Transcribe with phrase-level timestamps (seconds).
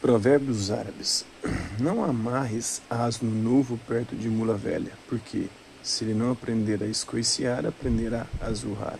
[0.00, 1.26] Provérbios árabes.
[1.78, 5.48] Não amarres asno novo perto de mula velha, porque,
[5.82, 8.98] se ele não aprender a escoiciar, aprenderá a zurrar.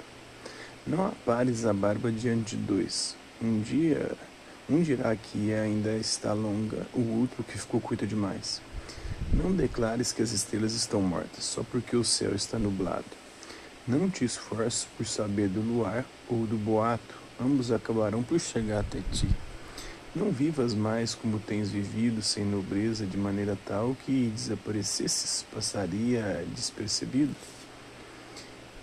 [0.86, 3.16] Não apares a barba diante de dois.
[3.40, 4.12] Um dia,
[4.68, 8.60] um dirá que ainda está longa, o outro que ficou curta demais.
[9.32, 13.06] Não declares que as estrelas estão mortas, só porque o céu está nublado.
[13.88, 18.98] Não te esforces por saber do luar ou do boato, ambos acabarão por chegar até
[19.10, 19.26] ti.
[20.12, 27.32] Não vivas mais como tens vivido, sem nobreza, de maneira tal que desaparecesses, passaria despercebido.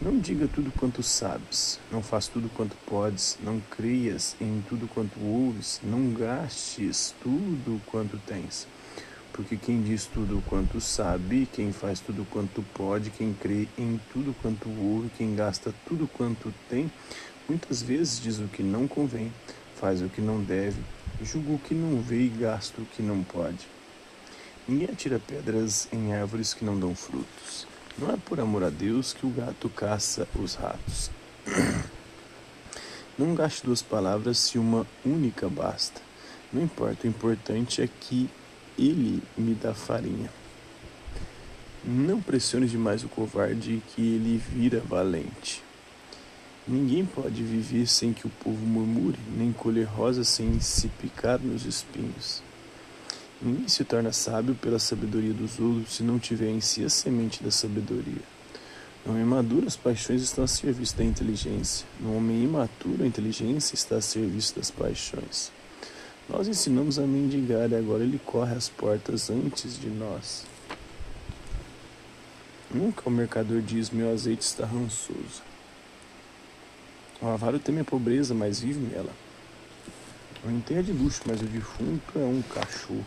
[0.01, 5.19] Não diga tudo quanto sabes, não faz tudo quanto podes, não creias em tudo quanto
[5.19, 8.65] ouves, não gastes tudo quanto tens.
[9.33, 14.33] Porque quem diz tudo quanto sabe, quem faz tudo quanto pode, quem crê em tudo
[14.41, 16.89] quanto ouve, quem gasta tudo quanto tem,
[17.49, 19.29] muitas vezes diz o que não convém,
[19.75, 20.77] faz o que não deve,
[21.21, 23.67] julga o que não vê e gasta o que não pode.
[24.67, 27.65] Ninguém atira pedras em árvores que não dão frutos.
[27.97, 31.09] Não é por amor a Deus que o gato caça os ratos.
[33.17, 35.99] Não gaste duas palavras se uma única basta.
[36.53, 38.29] Não importa, o importante é que
[38.77, 40.29] ele me dá farinha.
[41.83, 45.63] Não pressione demais o covarde que ele vira valente.
[46.67, 51.65] Ninguém pode viver sem que o povo murmure, nem colher rosas sem se picar nos
[51.65, 52.43] espinhos.
[53.41, 57.41] Ninguém se torna sábio pela sabedoria dos outros se não tiver em si a semente
[57.41, 58.21] da sabedoria.
[59.05, 61.87] No homem maduro, as paixões estão a serviço da inteligência.
[62.01, 65.49] No homem imaturo, a inteligência está a serviço das paixões.
[66.27, 70.45] Nós ensinamos a mendigar e agora ele corre às portas antes de nós.
[72.69, 75.41] Nunca o mercador diz: Meu azeite está rançoso.
[77.19, 79.11] O avaro teme a pobreza, mas vive nela.
[80.45, 83.05] O enterro é de luxo, mas o defunto é um cachorro.